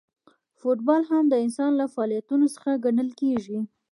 فوټبال 0.59 1.01
هم 1.11 1.23
د 1.29 1.33
انسان 1.45 1.71
له 1.81 1.85
فعالیتونو 1.93 2.45
څخه 2.55 2.81
ګڼل 2.85 3.09
کیږي. 3.21 3.59